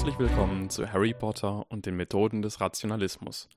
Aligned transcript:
Herzlich 0.00 0.18
willkommen 0.18 0.70
zu 0.70 0.90
Harry 0.90 1.12
Potter 1.12 1.66
und 1.68 1.84
den 1.84 1.94
Methoden 1.94 2.40
des 2.40 2.58
Rationalismus. 2.58 3.50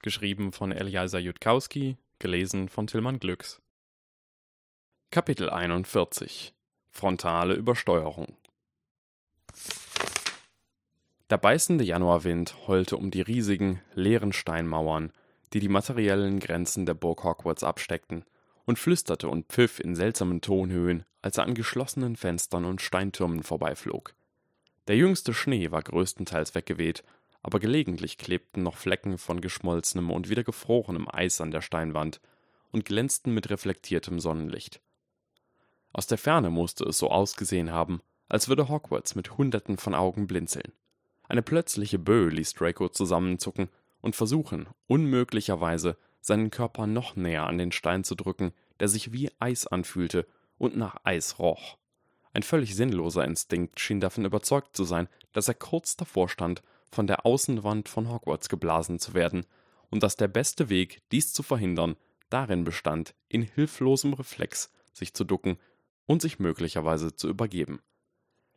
Geschrieben 0.00 0.52
von 0.52 0.70
Eliasa 0.70 1.18
Jutkowski, 1.18 1.96
gelesen 2.20 2.68
von 2.68 2.86
Tillmann 2.86 3.18
Glücks. 3.18 3.60
Kapitel 5.10 5.50
41 5.50 6.54
Frontale 6.88 7.54
Übersteuerung 7.54 8.36
Der 11.30 11.38
beißende 11.38 11.82
Januarwind 11.82 12.68
heulte 12.68 12.96
um 12.96 13.10
die 13.10 13.22
riesigen, 13.22 13.82
leeren 13.92 14.32
Steinmauern, 14.32 15.10
die 15.52 15.58
die 15.58 15.68
materiellen 15.68 16.38
Grenzen 16.38 16.86
der 16.86 16.94
Burg 16.94 17.24
Hogwarts 17.24 17.64
absteckten, 17.64 18.24
und 18.66 18.78
flüsterte 18.78 19.28
und 19.28 19.46
pfiff 19.46 19.80
in 19.80 19.96
seltsamen 19.96 20.42
Tonhöhen, 20.42 21.04
als 21.22 21.38
er 21.38 21.44
an 21.44 21.54
geschlossenen 21.54 22.14
Fenstern 22.14 22.66
und 22.66 22.80
Steintürmen 22.80 23.42
vorbeiflog. 23.42 24.14
Der 24.88 24.96
jüngste 24.96 25.32
Schnee 25.32 25.70
war 25.70 25.82
größtenteils 25.82 26.54
weggeweht, 26.54 27.04
aber 27.42 27.60
gelegentlich 27.60 28.18
klebten 28.18 28.62
noch 28.62 28.76
Flecken 28.76 29.18
von 29.18 29.40
geschmolzenem 29.40 30.10
und 30.10 30.28
wieder 30.28 30.44
gefrorenem 30.44 31.08
Eis 31.08 31.40
an 31.40 31.50
der 31.50 31.60
Steinwand 31.60 32.20
und 32.70 32.84
glänzten 32.84 33.34
mit 33.34 33.50
reflektiertem 33.50 34.18
Sonnenlicht. 34.18 34.80
Aus 35.92 36.06
der 36.06 36.18
Ferne 36.18 36.50
musste 36.50 36.84
es 36.84 36.98
so 36.98 37.10
ausgesehen 37.10 37.70
haben, 37.70 38.00
als 38.28 38.48
würde 38.48 38.68
Hogwarts 38.68 39.14
mit 39.14 39.36
Hunderten 39.36 39.76
von 39.76 39.94
Augen 39.94 40.26
blinzeln. 40.26 40.72
Eine 41.28 41.42
plötzliche 41.42 41.98
Böe 41.98 42.30
ließ 42.30 42.54
Draco 42.54 42.88
zusammenzucken 42.88 43.68
und 44.00 44.16
versuchen, 44.16 44.68
unmöglicherweise 44.86 45.96
seinen 46.20 46.50
Körper 46.50 46.86
noch 46.86 47.14
näher 47.14 47.46
an 47.46 47.58
den 47.58 47.72
Stein 47.72 48.04
zu 48.04 48.14
drücken, 48.14 48.52
der 48.80 48.88
sich 48.88 49.12
wie 49.12 49.30
Eis 49.38 49.66
anfühlte 49.66 50.26
und 50.58 50.76
nach 50.76 50.96
Eis 51.04 51.38
roch. 51.38 51.76
Ein 52.32 52.42
völlig 52.42 52.74
sinnloser 52.74 53.24
Instinkt 53.24 53.78
schien 53.80 54.00
davon 54.00 54.24
überzeugt 54.24 54.76
zu 54.76 54.84
sein, 54.84 55.08
dass 55.32 55.48
er 55.48 55.54
kurz 55.54 55.96
davor 55.96 56.28
stand, 56.28 56.62
von 56.90 57.06
der 57.06 57.24
Außenwand 57.26 57.88
von 57.88 58.10
Hogwarts 58.10 58.48
geblasen 58.48 58.98
zu 58.98 59.14
werden, 59.14 59.46
und 59.90 60.02
dass 60.02 60.16
der 60.16 60.28
beste 60.28 60.70
Weg, 60.70 61.02
dies 61.12 61.32
zu 61.32 61.42
verhindern, 61.42 61.96
darin 62.30 62.64
bestand, 62.64 63.14
in 63.28 63.42
hilflosem 63.42 64.14
Reflex 64.14 64.70
sich 64.92 65.12
zu 65.12 65.24
ducken 65.24 65.58
und 66.06 66.22
sich 66.22 66.38
möglicherweise 66.38 67.14
zu 67.14 67.28
übergeben. 67.28 67.80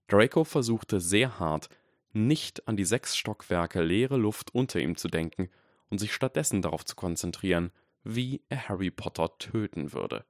Draco 0.08 0.44
versuchte 0.44 1.02
sehr 1.02 1.40
hart, 1.40 1.70
nicht 2.14 2.68
an 2.68 2.78
die 2.78 2.86
sechs 2.86 3.18
Stockwerke 3.18 3.82
leere 3.82 4.18
Luft 4.18 4.54
unter 4.54 4.80
ihm 4.80 4.96
zu 4.96 5.10
denken 5.10 5.50
und 5.90 5.98
sich 5.98 6.14
stattdessen 6.14 6.62
darauf 6.62 6.86
zu 6.86 6.96
konzentrieren, 6.96 7.72
wie 8.04 8.42
er 8.48 8.70
Harry 8.70 8.92
Potter 8.92 9.38
töten 9.38 9.92
würde. 9.92 10.24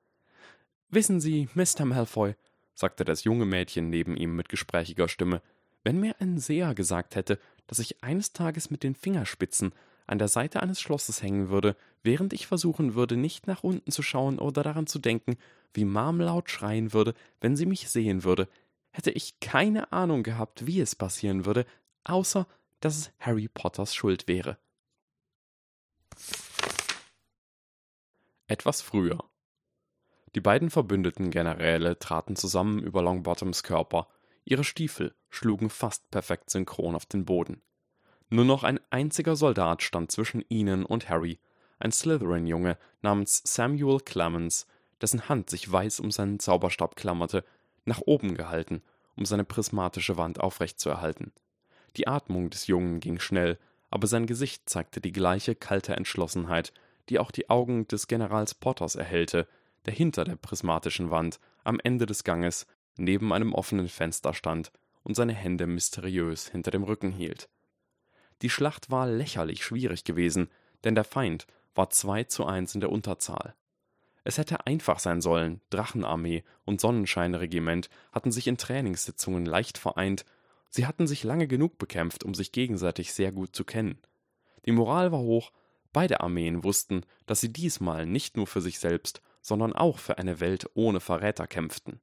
Wissen 0.89 1.19
Sie, 1.19 1.49
Mr. 1.53 1.85
Malfoy, 1.85 2.35
sagte 2.75 3.05
das 3.05 3.23
junge 3.23 3.45
Mädchen 3.45 3.89
neben 3.89 4.15
ihm 4.15 4.35
mit 4.35 4.49
gesprächiger 4.49 5.07
Stimme, 5.07 5.41
wenn 5.83 5.99
mir 5.99 6.15
ein 6.19 6.37
Seher 6.37 6.75
gesagt 6.75 7.15
hätte, 7.15 7.39
dass 7.67 7.79
ich 7.79 8.03
eines 8.03 8.33
Tages 8.33 8.69
mit 8.69 8.83
den 8.83 8.95
Fingerspitzen 8.95 9.73
an 10.07 10.19
der 10.19 10.27
Seite 10.27 10.61
eines 10.61 10.79
Schlosses 10.79 11.23
hängen 11.23 11.49
würde, 11.49 11.75
während 12.03 12.33
ich 12.33 12.47
versuchen 12.47 12.93
würde, 12.93 13.17
nicht 13.17 13.47
nach 13.47 13.63
unten 13.63 13.91
zu 13.91 14.03
schauen 14.03 14.37
oder 14.37 14.61
daran 14.61 14.87
zu 14.87 14.99
denken, 14.99 15.37
wie 15.73 15.85
Mom 15.85 16.19
laut 16.19 16.49
schreien 16.49 16.93
würde, 16.93 17.13
wenn 17.41 17.55
sie 17.55 17.65
mich 17.65 17.89
sehen 17.89 18.23
würde, 18.23 18.47
hätte 18.91 19.11
ich 19.11 19.39
keine 19.39 19.91
Ahnung 19.91 20.23
gehabt, 20.23 20.67
wie 20.67 20.79
es 20.79 20.95
passieren 20.95 21.45
würde, 21.45 21.65
außer 22.03 22.47
dass 22.79 22.97
es 22.97 23.11
Harry 23.19 23.47
Potters 23.47 23.95
Schuld 23.95 24.27
wäre. 24.27 24.57
Etwas 28.47 28.81
früher. 28.81 29.23
Die 30.35 30.41
beiden 30.41 30.69
verbündeten 30.69 31.31
Generäle 31.31 31.97
traten 31.97 32.35
zusammen 32.35 32.79
über 32.79 33.01
Longbottoms 33.01 33.63
Körper, 33.63 34.07
ihre 34.43 34.65
Stiefel 34.65 35.15
schlugen 35.29 35.69
fast 35.69 36.11
perfekt 36.11 36.49
synchron 36.49 36.93
auf 36.93 37.05
den 37.05 37.23
Boden. 37.23 37.61
Nur 38.29 38.43
noch 38.43 38.63
ein 38.63 38.81
einziger 38.89 39.37
Soldat 39.37 39.81
stand 39.81 40.11
zwischen 40.11 40.43
ihnen 40.49 40.85
und 40.85 41.09
Harry, 41.09 41.39
ein 41.79 41.93
Slytherin-Junge 41.93 42.77
namens 43.01 43.43
Samuel 43.45 44.01
Clemens, 44.01 44.67
dessen 45.01 45.29
Hand 45.29 45.49
sich 45.49 45.71
weiß 45.71 46.01
um 46.01 46.11
seinen 46.11 46.39
Zauberstab 46.39 46.97
klammerte, 46.97 47.45
nach 47.85 48.01
oben 48.01 48.35
gehalten, 48.35 48.81
um 49.15 49.25
seine 49.25 49.45
prismatische 49.45 50.17
Wand 50.17 50.41
aufrechtzuerhalten. 50.41 51.31
Die 51.95 52.07
Atmung 52.07 52.49
des 52.49 52.67
Jungen 52.67 52.99
ging 52.99 53.19
schnell, 53.19 53.57
aber 53.89 54.07
sein 54.07 54.25
Gesicht 54.25 54.67
zeigte 54.67 54.99
die 54.99 55.13
gleiche 55.13 55.55
kalte 55.55 55.95
Entschlossenheit, 55.95 56.73
die 57.07 57.19
auch 57.19 57.31
die 57.31 57.49
Augen 57.49 57.87
des 57.87 58.07
Generals 58.07 58.53
Potters 58.53 58.95
erhellte, 58.95 59.47
der 59.85 59.93
hinter 59.93 60.23
der 60.25 60.35
prismatischen 60.35 61.11
Wand 61.11 61.39
am 61.63 61.79
Ende 61.83 62.05
des 62.05 62.23
Ganges 62.23 62.65
neben 62.97 63.33
einem 63.33 63.53
offenen 63.53 63.89
Fenster 63.89 64.33
stand 64.33 64.71
und 65.03 65.15
seine 65.15 65.33
Hände 65.33 65.67
mysteriös 65.67 66.47
hinter 66.47 66.71
dem 66.71 66.83
Rücken 66.83 67.11
hielt. 67.11 67.49
Die 68.41 68.49
Schlacht 68.49 68.89
war 68.89 69.07
lächerlich 69.07 69.63
schwierig 69.63 70.03
gewesen, 70.03 70.49
denn 70.83 70.95
der 70.95 71.03
Feind 71.03 71.47
war 71.73 71.89
zwei 71.89 72.23
zu 72.23 72.45
eins 72.45 72.73
in 72.73 72.81
der 72.81 72.91
Unterzahl. 72.91 73.55
Es 74.23 74.37
hätte 74.37 74.65
einfach 74.65 74.99
sein 74.99 75.21
sollen, 75.21 75.61
Drachenarmee 75.69 76.43
und 76.65 76.81
Sonnenscheinregiment 76.81 77.89
hatten 78.11 78.31
sich 78.31 78.47
in 78.47 78.57
Trainingssitzungen 78.57 79.45
leicht 79.45 79.77
vereint, 79.77 80.25
sie 80.69 80.87
hatten 80.87 81.05
sich 81.05 81.23
lange 81.23 81.47
genug 81.47 81.77
bekämpft, 81.77 82.23
um 82.23 82.33
sich 82.33 82.51
gegenseitig 82.51 83.13
sehr 83.13 83.31
gut 83.31 83.55
zu 83.55 83.63
kennen. 83.63 83.99
Die 84.65 84.71
Moral 84.71 85.11
war 85.11 85.19
hoch, 85.19 85.51
beide 85.93 86.21
Armeen 86.21 86.63
wussten, 86.63 87.05
dass 87.27 87.39
sie 87.39 87.53
diesmal 87.53 88.07
nicht 88.07 88.35
nur 88.35 88.47
für 88.47 88.61
sich 88.61 88.79
selbst, 88.79 89.21
sondern 89.45 89.73
auch 89.73 89.99
für 89.99 90.17
eine 90.17 90.39
Welt 90.39 90.67
ohne 90.73 90.99
Verräter 90.99 91.45
kämpften. 91.45 91.99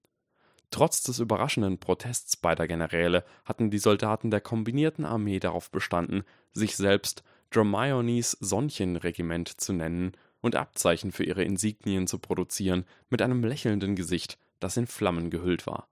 Trotz 0.70 1.02
des 1.02 1.18
überraschenden 1.18 1.78
Protests 1.78 2.36
beider 2.36 2.68
Generäle 2.68 3.24
hatten 3.44 3.68
die 3.68 3.78
Soldaten 3.78 4.30
der 4.30 4.40
kombinierten 4.40 5.04
Armee 5.04 5.40
darauf 5.40 5.68
bestanden, 5.72 6.22
sich 6.52 6.76
selbst 6.76 7.24
Dromaeones 7.50 8.38
Sonnchenregiment 8.40 9.60
zu 9.60 9.72
nennen 9.72 10.12
und 10.40 10.54
Abzeichen 10.54 11.10
für 11.10 11.24
ihre 11.24 11.42
Insignien 11.42 12.06
zu 12.06 12.20
produzieren 12.20 12.84
mit 13.10 13.20
einem 13.20 13.42
lächelnden 13.42 13.96
Gesicht, 13.96 14.38
das 14.60 14.76
in 14.76 14.86
Flammen 14.86 15.28
gehüllt 15.28 15.66
war. 15.66 15.88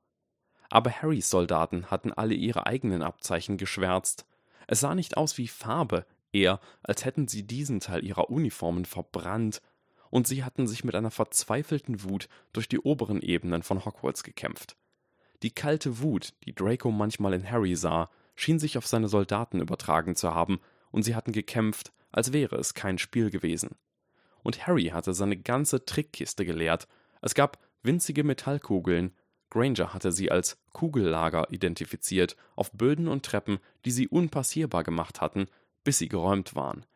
Aber 0.69 0.93
Harrys 0.93 1.31
Soldaten 1.31 1.91
hatten 1.91 2.13
alle 2.13 2.35
ihre 2.35 2.65
eigenen 2.67 3.03
Abzeichen 3.03 3.57
geschwärzt. 3.57 4.25
Es 4.69 4.79
sah 4.79 4.95
nicht 4.95 5.17
aus 5.17 5.37
wie 5.37 5.49
Farbe, 5.49 6.07
eher 6.31 6.61
als 6.85 7.05
hätten 7.05 7.27
sie 7.27 7.45
diesen 7.45 7.81
Teil 7.81 8.05
ihrer 8.05 8.31
Uniformen 8.31 8.85
verbrannt, 8.85 9.61
und 10.11 10.27
sie 10.27 10.45
hatten 10.45 10.67
sich 10.67 10.85
mit 10.85 10.95
einer 10.95 11.11
verzweifelten 11.11 12.03
Wut 12.05 12.29
durch 12.53 12.69
die 12.69 12.81
oberen 12.81 13.23
Ebenen 13.23 13.63
von 13.63 13.85
Hogwarts 13.85 14.23
gekämpft. 14.23 14.77
Die 15.43 15.51
kalte 15.51 16.01
Wut, 16.01 16.35
die 16.45 16.55
Draco 16.55 16.91
manchmal 16.91 17.33
in 17.33 17.51
Harry 17.51 17.75
sah, 17.77 18.11
schien 18.35 18.59
sich 18.59 18.77
auf 18.77 18.87
seine 18.87 19.09
Soldaten 19.09 19.61
übertragen 19.61 20.17
zu 20.17 20.35
haben, 20.35 20.61
und 20.91 21.05
sie 21.05 21.15
hatten 21.15 21.33
gekämpft, 21.33 21.93
als 22.11 22.33
wäre 22.33 22.57
es 22.57 22.75
kein 22.75 22.99
Spiel 22.99 23.31
gewesen 23.31 23.77
und 24.43 24.67
Harry 24.67 24.87
hatte 24.87 25.15
seine 25.15 25.37
ganze 25.37 25.85
Trickkiste 25.85 26.45
geleert. 26.45 26.89
Es 27.21 27.35
gab 27.35 27.59
winzige 27.83 28.25
Metallkugeln. 28.25 29.15
Granger 29.51 29.93
hatte 29.93 30.13
sie 30.13 30.31
als 30.31 30.59
Kugellager 30.73 31.51
identifiziert, 31.51 32.37
auf 32.55 32.71
Böden 32.73 33.09
und 33.09 33.25
Treppen, 33.25 33.59
die 33.85 33.91
sie 33.91 34.09
unpassierbar 34.09 34.85
gemacht 34.85 35.21
hatten, 35.21 35.47
bis 35.83 35.99
sie 35.99 36.09
geräumt 36.09 36.55
waren. 36.55 36.87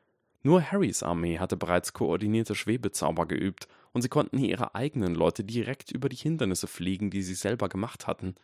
Nur 0.46 0.60
Harrys 0.60 1.02
Armee 1.02 1.38
hatte 1.38 1.56
bereits 1.56 1.94
koordinierte 1.94 2.54
Schwebezauber 2.54 3.26
geübt, 3.26 3.66
und 3.92 4.02
sie 4.02 4.10
konnten 4.10 4.38
ihre 4.38 4.74
eigenen 4.74 5.14
Leute 5.14 5.42
direkt 5.42 5.90
über 5.90 6.10
die 6.10 6.16
Hindernisse 6.16 6.66
fliegen, 6.66 7.08
die 7.08 7.22
sie 7.22 7.34
selber 7.34 7.70
gemacht 7.70 8.06
hatten. 8.06 8.34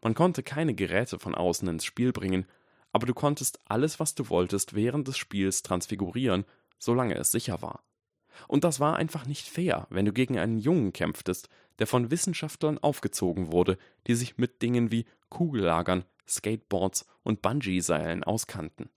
Man 0.00 0.14
konnte 0.14 0.42
keine 0.42 0.72
Geräte 0.72 1.18
von 1.18 1.34
außen 1.34 1.68
ins 1.68 1.84
Spiel 1.84 2.12
bringen, 2.12 2.46
aber 2.92 3.06
du 3.06 3.12
konntest 3.12 3.60
alles, 3.66 4.00
was 4.00 4.14
du 4.14 4.30
wolltest, 4.30 4.74
während 4.74 5.06
des 5.06 5.18
Spiels 5.18 5.62
transfigurieren, 5.62 6.46
solange 6.78 7.16
es 7.16 7.30
sicher 7.30 7.60
war. 7.60 7.84
Und 8.48 8.64
das 8.64 8.80
war 8.80 8.96
einfach 8.96 9.26
nicht 9.26 9.46
fair, 9.46 9.86
wenn 9.90 10.06
du 10.06 10.14
gegen 10.14 10.38
einen 10.38 10.58
Jungen 10.58 10.94
kämpftest, 10.94 11.50
der 11.78 11.86
von 11.86 12.10
Wissenschaftlern 12.10 12.78
aufgezogen 12.78 13.52
wurde, 13.52 13.76
die 14.06 14.14
sich 14.14 14.38
mit 14.38 14.62
Dingen 14.62 14.90
wie 14.90 15.04
Kugellagern, 15.28 16.04
Skateboards 16.26 17.06
und 17.22 17.42
Bungee-Seilen 17.42 18.24
auskannten. 18.24 18.88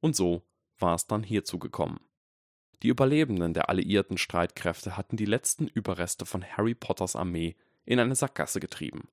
Und 0.00 0.16
so 0.16 0.42
war 0.82 0.94
es 0.94 1.06
dann 1.06 1.22
hierzu 1.22 1.58
gekommen. 1.58 2.00
Die 2.82 2.88
Überlebenden 2.88 3.54
der 3.54 3.68
alliierten 3.68 4.18
Streitkräfte 4.18 4.96
hatten 4.96 5.16
die 5.16 5.24
letzten 5.24 5.68
Überreste 5.68 6.26
von 6.26 6.44
Harry 6.44 6.74
Potters 6.74 7.14
Armee 7.14 7.54
in 7.84 8.00
eine 8.00 8.16
Sackgasse 8.16 8.58
getrieben. 8.58 9.08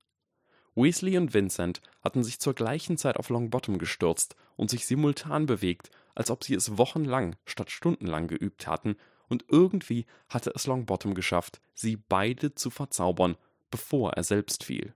Weasley 0.74 1.16
und 1.16 1.34
Vincent 1.34 1.80
hatten 2.02 2.22
sich 2.22 2.40
zur 2.40 2.54
gleichen 2.54 2.96
Zeit 2.96 3.16
auf 3.16 3.28
Longbottom 3.28 3.78
gestürzt 3.78 4.36
und 4.56 4.70
sich 4.70 4.86
simultan 4.86 5.46
bewegt, 5.46 5.90
als 6.14 6.30
ob 6.30 6.44
sie 6.44 6.54
es 6.54 6.78
wochenlang 6.78 7.36
statt 7.44 7.70
stundenlang 7.70 8.28
geübt 8.28 8.66
hatten 8.66 8.96
und 9.28 9.44
irgendwie 9.48 10.06
hatte 10.28 10.52
es 10.54 10.66
Longbottom 10.66 11.14
geschafft, 11.14 11.60
sie 11.74 11.96
beide 11.96 12.54
zu 12.54 12.70
verzaubern, 12.70 13.36
bevor 13.70 14.12
er 14.14 14.24
selbst 14.24 14.64
fiel. 14.64 14.94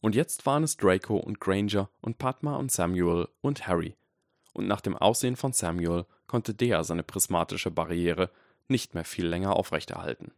Und 0.00 0.14
jetzt 0.14 0.46
waren 0.46 0.64
es 0.64 0.76
Draco 0.76 1.16
und 1.16 1.40
Granger 1.40 1.88
und 2.00 2.18
Padma 2.18 2.56
und 2.56 2.70
Samuel 2.70 3.28
und 3.40 3.66
Harry. 3.66 3.96
Und 4.58 4.66
nach 4.66 4.80
dem 4.80 4.96
Aussehen 4.96 5.36
von 5.36 5.52
Samuel 5.52 6.04
konnte 6.26 6.52
der 6.52 6.82
seine 6.82 7.04
prismatische 7.04 7.70
Barriere 7.70 8.28
nicht 8.66 8.92
mehr 8.92 9.04
viel 9.04 9.24
länger 9.24 9.54
aufrechterhalten. 9.54 10.32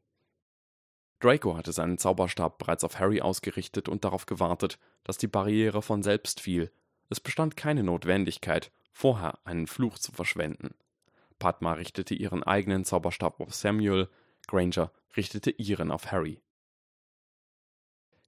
Draco 1.21 1.57
hatte 1.57 1.73
seinen 1.73 1.97
Zauberstab 1.97 2.59
bereits 2.59 2.85
auf 2.85 2.99
Harry 2.99 3.23
ausgerichtet 3.23 3.89
und 3.89 4.05
darauf 4.05 4.27
gewartet, 4.27 4.79
dass 5.05 5.17
die 5.17 5.27
Barriere 5.27 5.81
von 5.81 6.03
selbst 6.03 6.43
fiel, 6.43 6.71
Es 7.09 7.19
bestand 7.19 7.57
keine 7.57 7.83
Notwendigkeit, 7.83 8.71
vorher 8.93 9.39
einen 9.45 9.67
Fluch 9.67 9.99
zu 9.99 10.13
verschwenden. 10.13 10.75
Padma 11.39 11.73
richtete 11.73 12.15
ihren 12.15 12.43
eigenen 12.43 12.85
Zauberstab 12.85 13.41
auf 13.41 13.55
Samuel, 13.55 14.11
Granger 14.47 14.93
richtete 15.17 15.51
ihren 15.51 15.91
auf 15.91 16.13
Harry. 16.13 16.43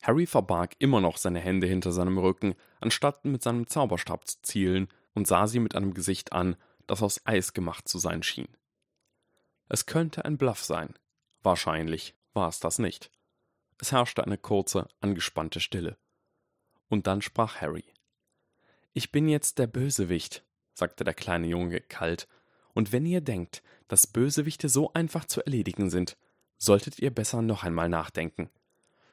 Harry 0.00 0.24
verbarg 0.24 0.74
immer 0.78 1.02
noch 1.02 1.18
seine 1.18 1.40
Hände 1.40 1.66
hinter 1.66 1.92
seinem 1.92 2.16
Rücken, 2.16 2.54
anstatt 2.80 3.26
mit 3.26 3.42
seinem 3.42 3.66
Zauberstab 3.66 4.26
zu 4.26 4.40
zielen, 4.40 4.88
und 5.14 5.26
sah 5.26 5.46
sie 5.46 5.60
mit 5.60 5.74
einem 5.74 5.94
Gesicht 5.94 6.32
an, 6.32 6.56
das 6.86 7.02
aus 7.02 7.24
Eis 7.24 7.52
gemacht 7.52 7.88
zu 7.88 7.98
sein 7.98 8.22
schien. 8.22 8.48
Es 9.68 9.86
könnte 9.86 10.24
ein 10.24 10.38
Bluff 10.38 10.64
sein. 10.64 10.94
Wahrscheinlich 11.42 12.14
war 12.34 12.48
es 12.48 12.60
das 12.60 12.78
nicht. 12.78 13.10
Es 13.80 13.92
herrschte 13.92 14.24
eine 14.24 14.38
kurze, 14.38 14.88
angespannte 15.00 15.60
Stille. 15.60 15.96
Und 16.88 17.06
dann 17.06 17.22
sprach 17.22 17.60
Harry. 17.60 17.84
Ich 18.92 19.10
bin 19.10 19.28
jetzt 19.28 19.58
der 19.58 19.66
Bösewicht, 19.66 20.44
sagte 20.74 21.04
der 21.04 21.14
kleine 21.14 21.46
Junge 21.46 21.80
kalt, 21.80 22.28
und 22.74 22.92
wenn 22.92 23.06
ihr 23.06 23.20
denkt, 23.20 23.62
dass 23.88 24.06
Bösewichte 24.06 24.68
so 24.68 24.92
einfach 24.92 25.24
zu 25.24 25.42
erledigen 25.44 25.90
sind, 25.90 26.16
solltet 26.58 26.98
ihr 26.98 27.10
besser 27.10 27.42
noch 27.42 27.64
einmal 27.64 27.88
nachdenken. 27.88 28.50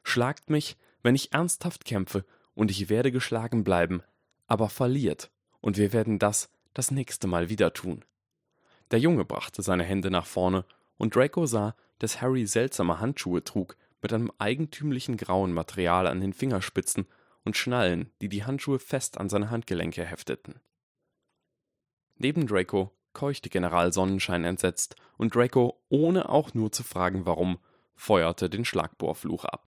Schlagt 0.04 0.50
mich, 0.50 0.78
wenn 1.02 1.16
ich 1.16 1.34
ernsthaft 1.34 1.86
kämpfe, 1.86 2.26
und 2.54 2.72
ich 2.72 2.90
werde 2.90 3.12
geschlagen 3.12 3.64
bleiben, 3.64 4.04
aber 4.48 4.70
verliert, 4.70 5.32
und 5.62 5.78
wir 5.78 5.94
werden 5.94 6.20
das 6.20 6.50
das 6.74 6.92
nächste 6.92 7.28
Mal 7.28 7.50
wieder 7.50 7.74
tun. 7.74 8.06
Der 8.92 9.00
Junge 9.00 9.26
brachte 9.26 9.62
seine 9.62 9.84
Hände 9.84 10.12
nach 10.12 10.26
vorne, 10.26 10.66
und 10.98 11.16
Draco 11.16 11.46
sah, 11.46 11.76
dass 12.00 12.22
Harry 12.22 12.46
seltsame 12.46 13.00
Handschuhe 13.00 13.44
trug, 13.44 13.78
mit 14.02 14.14
einem 14.14 14.32
eigentümlichen 14.38 15.18
grauen 15.18 15.54
Material 15.54 16.08
an 16.08 16.22
den 16.22 16.34
Fingerspitzen 16.34 17.08
und 17.44 17.58
Schnallen, 17.58 18.12
die 18.22 18.30
die 18.30 18.46
Handschuhe 18.46 18.80
fest 18.80 19.18
an 19.18 19.30
seine 19.30 19.50
Handgelenke 19.50 20.06
hefteten. 20.06 20.60
Neben 22.16 22.48
Draco 22.48 22.92
keuchte 23.14 23.50
General 23.50 23.92
Sonnenschein 23.92 24.44
entsetzt, 24.44 24.96
und 25.18 25.36
Draco, 25.36 25.82
ohne 25.90 26.30
auch 26.30 26.54
nur 26.54 26.72
zu 26.72 26.84
fragen 26.84 27.26
warum, 27.26 27.60
feuerte 27.96 28.50
den 28.50 28.66
Schlagbohrfluch 28.66 29.46
ab. 29.46 29.68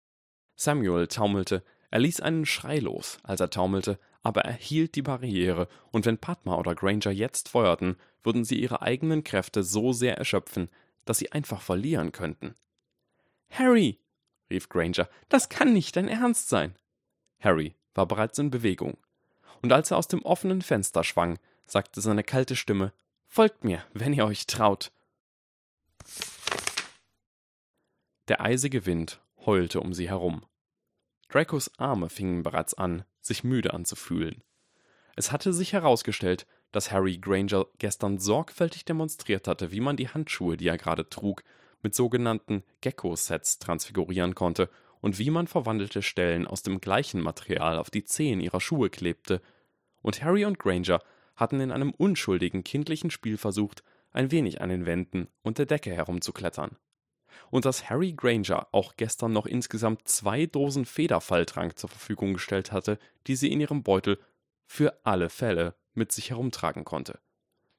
Samuel 0.56 1.06
taumelte, 1.06 1.62
er 1.90 2.00
ließ 2.00 2.20
einen 2.20 2.46
Schrei 2.46 2.78
los, 2.78 3.18
als 3.22 3.40
er 3.40 3.50
taumelte, 3.50 3.98
aber 4.22 4.42
er 4.42 4.52
hielt 4.52 4.94
die 4.94 5.02
Barriere, 5.02 5.68
und 5.90 6.04
wenn 6.04 6.18
Padma 6.18 6.56
oder 6.56 6.74
Granger 6.74 7.10
jetzt 7.10 7.48
feuerten, 7.48 7.96
würden 8.22 8.44
sie 8.44 8.60
ihre 8.60 8.82
eigenen 8.82 9.24
Kräfte 9.24 9.62
so 9.62 9.92
sehr 9.92 10.18
erschöpfen, 10.18 10.68
dass 11.04 11.18
sie 11.18 11.32
einfach 11.32 11.62
verlieren 11.62 12.12
könnten. 12.12 12.54
Harry, 13.50 13.98
rief 14.50 14.68
Granger, 14.68 15.08
das 15.28 15.48
kann 15.48 15.72
nicht 15.72 15.96
dein 15.96 16.08
Ernst 16.08 16.48
sein. 16.48 16.74
Harry 17.40 17.74
war 17.94 18.06
bereits 18.06 18.38
in 18.38 18.50
Bewegung. 18.50 18.98
Und 19.62 19.72
als 19.72 19.90
er 19.90 19.96
aus 19.96 20.08
dem 20.08 20.22
offenen 20.22 20.62
Fenster 20.62 21.04
schwang, 21.04 21.38
sagte 21.66 22.00
seine 22.00 22.22
kalte 22.22 22.56
Stimme 22.56 22.92
Folgt 23.26 23.64
mir, 23.64 23.84
wenn 23.92 24.12
ihr 24.14 24.24
euch 24.24 24.46
traut. 24.46 24.90
Der 28.28 28.40
eisige 28.40 28.86
Wind 28.86 29.20
heulte 29.44 29.80
um 29.80 29.92
sie 29.92 30.08
herum. 30.08 30.44
Dracos 31.28 31.70
Arme 31.78 32.08
fingen 32.08 32.42
bereits 32.42 32.74
an, 32.74 33.04
sich 33.20 33.44
müde 33.44 33.74
anzufühlen. 33.74 34.42
Es 35.14 35.30
hatte 35.30 35.52
sich 35.52 35.72
herausgestellt, 35.72 36.46
dass 36.72 36.90
Harry 36.90 37.18
Granger 37.18 37.66
gestern 37.78 38.18
sorgfältig 38.18 38.84
demonstriert 38.84 39.48
hatte, 39.48 39.70
wie 39.70 39.80
man 39.80 39.96
die 39.96 40.08
Handschuhe, 40.08 40.56
die 40.56 40.68
er 40.68 40.78
gerade 40.78 41.08
trug, 41.08 41.42
mit 41.82 41.94
sogenannten 41.94 42.62
Gecko-Sets 42.80 43.58
transfigurieren 43.58 44.34
konnte 44.34 44.70
und 45.00 45.18
wie 45.18 45.30
man 45.30 45.46
verwandelte 45.46 46.02
Stellen 46.02 46.46
aus 46.46 46.62
dem 46.62 46.80
gleichen 46.80 47.20
Material 47.20 47.78
auf 47.78 47.90
die 47.90 48.04
Zehen 48.04 48.40
ihrer 48.40 48.60
Schuhe 48.60 48.90
klebte. 48.90 49.40
Und 50.02 50.22
Harry 50.22 50.44
und 50.44 50.58
Granger 50.58 51.00
hatten 51.36 51.60
in 51.60 51.72
einem 51.72 51.92
unschuldigen 51.92 52.64
kindlichen 52.64 53.10
Spiel 53.10 53.36
versucht, 53.36 53.82
ein 54.12 54.30
wenig 54.30 54.60
an 54.60 54.70
den 54.70 54.86
Wänden 54.86 55.28
und 55.42 55.58
der 55.58 55.66
Decke 55.66 55.90
herumzuklettern. 55.90 56.76
Und 57.50 57.64
dass 57.64 57.88
Harry 57.88 58.12
Granger 58.12 58.68
auch 58.72 58.96
gestern 58.96 59.32
noch 59.32 59.46
insgesamt 59.46 60.06
zwei 60.08 60.46
Dosen 60.46 60.84
Federfalltrank 60.84 61.78
zur 61.78 61.88
Verfügung 61.88 62.34
gestellt 62.34 62.72
hatte, 62.72 62.98
die 63.26 63.36
sie 63.36 63.52
in 63.52 63.60
ihrem 63.60 63.82
Beutel 63.82 64.18
für 64.66 65.00
alle 65.04 65.30
Fälle 65.30 65.74
mit 65.94 66.12
sich 66.12 66.30
herumtragen 66.30 66.84
konnte. 66.84 67.20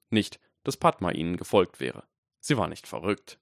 Nicht, 0.10 0.40
dass 0.64 0.78
Padma 0.78 1.12
ihnen 1.12 1.38
gefolgt 1.38 1.80
wäre. 1.80 2.04
Sie 2.40 2.58
war 2.58 2.68
nicht 2.68 2.88
verrückt. 2.88 3.40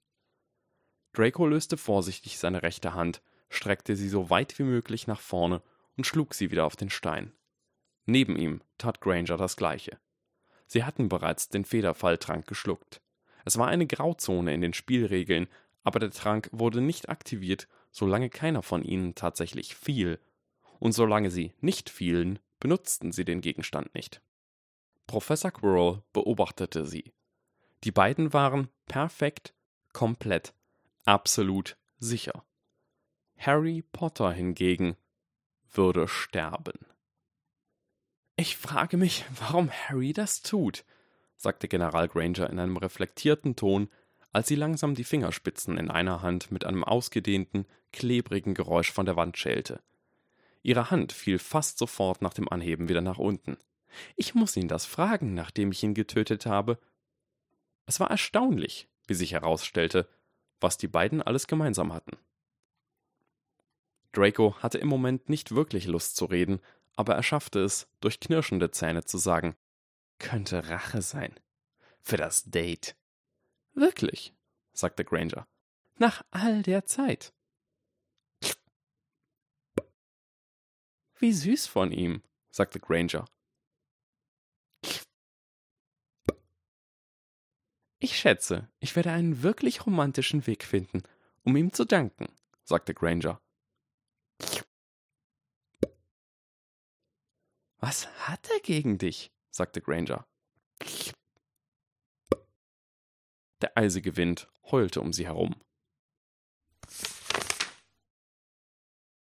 Draco 1.12 1.46
löste 1.46 1.76
vorsichtig 1.76 2.38
seine 2.38 2.62
rechte 2.62 2.94
Hand, 2.94 3.22
streckte 3.48 3.96
sie 3.96 4.08
so 4.08 4.30
weit 4.30 4.58
wie 4.58 4.64
möglich 4.64 5.06
nach 5.06 5.20
vorne 5.20 5.62
und 5.96 6.06
schlug 6.06 6.34
sie 6.34 6.50
wieder 6.50 6.66
auf 6.66 6.76
den 6.76 6.90
Stein. 6.90 7.32
Neben 8.06 8.36
ihm 8.36 8.62
tat 8.78 9.00
Granger 9.00 9.36
das 9.36 9.56
gleiche. 9.56 9.98
Sie 10.66 10.84
hatten 10.84 11.08
bereits 11.08 11.48
den 11.48 11.64
Federfalltrank 11.64 12.46
geschluckt. 12.46 13.00
Es 13.44 13.56
war 13.56 13.68
eine 13.68 13.86
Grauzone 13.86 14.52
in 14.52 14.60
den 14.60 14.74
Spielregeln, 14.74 15.48
aber 15.84 15.98
der 15.98 16.10
Trank 16.10 16.48
wurde 16.52 16.80
nicht 16.80 17.08
aktiviert, 17.08 17.68
solange 17.90 18.30
keiner 18.30 18.62
von 18.62 18.82
ihnen 18.82 19.14
tatsächlich 19.14 19.74
fiel. 19.74 20.20
Und 20.78 20.92
solange 20.92 21.30
sie 21.30 21.54
nicht 21.60 21.90
fielen, 21.90 22.38
benutzten 22.60 23.12
sie 23.12 23.24
den 23.24 23.40
Gegenstand 23.40 23.94
nicht. 23.94 24.22
Professor 25.06 25.50
Quirrell 25.50 26.02
beobachtete 26.12 26.84
sie. 26.86 27.12
Die 27.84 27.92
beiden 27.92 28.32
waren 28.32 28.68
perfekt, 28.86 29.54
komplett, 29.92 30.52
absolut 31.04 31.76
sicher. 31.98 32.44
Harry 33.38 33.82
Potter 33.82 34.32
hingegen 34.32 34.96
würde 35.70 36.08
sterben. 36.08 36.78
Ich 38.36 38.56
frage 38.56 38.96
mich, 38.96 39.24
warum 39.38 39.70
Harry 39.70 40.12
das 40.12 40.42
tut, 40.42 40.84
sagte 41.36 41.68
General 41.68 42.08
Granger 42.08 42.50
in 42.50 42.58
einem 42.58 42.76
reflektierten 42.76 43.56
Ton, 43.56 43.88
als 44.32 44.48
sie 44.48 44.54
langsam 44.54 44.94
die 44.94 45.04
Fingerspitzen 45.04 45.78
in 45.78 45.90
einer 45.90 46.22
Hand 46.22 46.50
mit 46.50 46.64
einem 46.64 46.84
ausgedehnten, 46.84 47.66
klebrigen 47.92 48.54
Geräusch 48.54 48.92
von 48.92 49.06
der 49.06 49.16
Wand 49.16 49.38
schälte. 49.38 49.80
Ihre 50.62 50.90
Hand 50.90 51.12
fiel 51.12 51.38
fast 51.38 51.78
sofort 51.78 52.22
nach 52.22 52.34
dem 52.34 52.48
Anheben 52.48 52.88
wieder 52.88 53.00
nach 53.00 53.18
unten. 53.18 53.56
Ich 54.16 54.34
muss 54.34 54.56
ihn 54.56 54.68
das 54.68 54.84
fragen, 54.84 55.34
nachdem 55.34 55.72
ich 55.72 55.82
ihn 55.82 55.94
getötet 55.94 56.46
habe. 56.46 56.78
Es 57.86 58.00
war 58.00 58.10
erstaunlich, 58.10 58.88
wie 59.06 59.14
sich 59.14 59.32
herausstellte, 59.32 60.08
was 60.60 60.76
die 60.76 60.88
beiden 60.88 61.22
alles 61.22 61.46
gemeinsam 61.46 61.92
hatten. 61.92 62.16
Draco 64.12 64.56
hatte 64.60 64.78
im 64.78 64.88
Moment 64.88 65.28
nicht 65.28 65.54
wirklich 65.54 65.86
Lust 65.86 66.16
zu 66.16 66.24
reden, 66.24 66.60
aber 66.96 67.14
er 67.14 67.22
schaffte 67.22 67.60
es, 67.60 67.88
durch 68.00 68.20
knirschende 68.20 68.70
Zähne 68.70 69.04
zu 69.04 69.18
sagen, 69.18 69.54
könnte 70.18 70.68
Rache 70.68 71.00
sein. 71.00 71.32
Für 72.00 72.16
das 72.16 72.44
Date. 72.44 72.96
Wirklich, 73.78 74.34
sagte 74.72 75.04
Granger. 75.04 75.46
Nach 75.98 76.24
all 76.32 76.62
der 76.62 76.84
Zeit. 76.84 77.32
Wie 81.14 81.32
süß 81.32 81.68
von 81.68 81.92
ihm, 81.92 82.24
sagte 82.50 82.80
Granger. 82.80 83.24
Ich 88.00 88.18
schätze, 88.18 88.68
ich 88.80 88.96
werde 88.96 89.12
einen 89.12 89.44
wirklich 89.44 89.86
romantischen 89.86 90.48
Weg 90.48 90.64
finden, 90.64 91.04
um 91.44 91.56
ihm 91.56 91.72
zu 91.72 91.84
danken, 91.84 92.26
sagte 92.64 92.94
Granger. 92.94 93.40
Was 97.76 98.08
hat 98.26 98.50
er 98.50 98.58
gegen 98.58 98.98
dich? 98.98 99.30
sagte 99.50 99.80
Granger. 99.80 100.26
Der 103.60 103.76
eisige 103.76 104.16
Wind 104.16 104.48
heulte 104.70 105.00
um 105.00 105.12
sie 105.12 105.26
herum. 105.26 105.56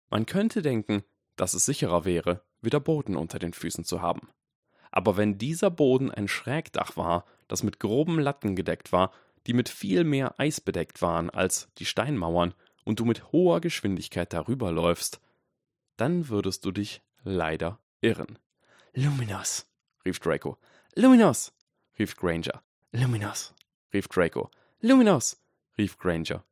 Man 0.08 0.26
könnte 0.26 0.62
denken, 0.62 1.04
dass 1.36 1.54
es 1.54 1.66
sicherer 1.66 2.04
wäre, 2.04 2.42
wieder 2.60 2.80
Boden 2.80 3.16
unter 3.16 3.38
den 3.38 3.52
Füßen 3.52 3.84
zu 3.84 4.00
haben. 4.00 4.28
Aber 4.90 5.16
wenn 5.16 5.38
dieser 5.38 5.70
Boden 5.70 6.10
ein 6.10 6.28
Schrägdach 6.28 6.96
war, 6.96 7.26
das 7.48 7.62
mit 7.62 7.80
groben 7.80 8.18
Latten 8.18 8.56
gedeckt 8.56 8.92
war, 8.92 9.12
die 9.46 9.52
mit 9.52 9.68
viel 9.68 10.04
mehr 10.04 10.40
Eis 10.40 10.60
bedeckt 10.60 11.02
waren 11.02 11.30
als 11.30 11.68
die 11.78 11.84
Steinmauern, 11.84 12.54
und 12.86 13.00
du 13.00 13.04
mit 13.04 13.32
hoher 13.32 13.60
Geschwindigkeit 13.60 14.32
darüber 14.32 14.70
läufst, 14.72 15.20
dann 15.96 16.28
würdest 16.28 16.64
du 16.64 16.70
dich 16.70 17.02
leider 17.24 17.80
irren. 18.00 18.38
Luminos, 18.94 19.66
rief 20.04 20.20
Draco. 20.20 20.56
Luminos, 20.94 21.52
rief 21.98 22.16
Granger. 22.16 22.62
Luminos, 22.92 23.54
rief 23.96 24.08
Draco. 24.08 24.50
Luminos, 24.82 25.42
rief 25.78 25.98
Granger. 25.98 26.44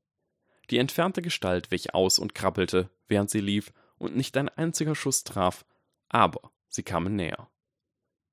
Die 0.71 0.79
entfernte 0.79 1.21
Gestalt 1.21 1.71
wich 1.71 1.95
aus 1.95 2.19
und 2.19 2.35
krabbelte, 2.35 2.89
während 3.07 3.29
sie 3.29 3.41
lief, 3.41 3.73
und 3.99 4.17
nicht 4.17 4.37
ein 4.39 4.49
einziger 4.49 4.95
Schuss 4.95 5.25
traf, 5.25 5.67
aber 6.09 6.51
sie 6.69 6.83
kamen 6.83 7.17
näher. 7.17 7.51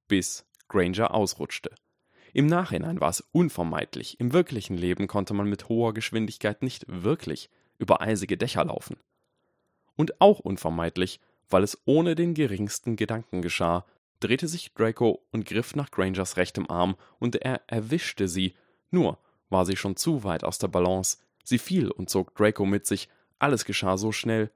Bis 0.07 0.45
Granger 0.69 1.13
ausrutschte. 1.13 1.75
Im 2.33 2.47
Nachhinein 2.47 3.01
war 3.01 3.09
es 3.09 3.19
unvermeidlich, 3.33 4.17
im 4.21 4.31
wirklichen 4.31 4.77
Leben 4.77 5.07
konnte 5.07 5.33
man 5.33 5.47
mit 5.47 5.67
hoher 5.67 5.93
Geschwindigkeit 5.93 6.61
nicht 6.61 6.85
wirklich 6.87 7.49
über 7.77 7.99
eisige 7.99 8.37
Dächer 8.37 8.63
laufen. 8.63 8.95
Und 9.97 10.21
auch 10.21 10.39
unvermeidlich, 10.39 11.19
weil 11.49 11.63
es 11.63 11.81
ohne 11.83 12.15
den 12.15 12.33
geringsten 12.33 12.95
Gedanken 12.95 13.41
geschah, 13.41 13.85
drehte 14.21 14.47
sich 14.47 14.73
Draco 14.73 15.27
und 15.31 15.45
griff 15.45 15.75
nach 15.75 15.91
Grangers 15.91 16.37
rechtem 16.37 16.69
Arm, 16.69 16.95
und 17.19 17.35
er 17.35 17.61
erwischte 17.67 18.29
sie. 18.29 18.55
Nur 18.91 19.17
war 19.49 19.65
sie 19.65 19.75
schon 19.75 19.95
zu 19.95 20.23
weit 20.23 20.43
aus 20.43 20.59
der 20.59 20.67
Balance. 20.67 21.17
Sie 21.43 21.57
fiel 21.57 21.89
und 21.89 22.09
zog 22.09 22.35
Draco 22.35 22.65
mit 22.65 22.85
sich. 22.85 23.09
Alles 23.39 23.65
geschah 23.65 23.97
so 23.97 24.11
schnell. 24.11 24.51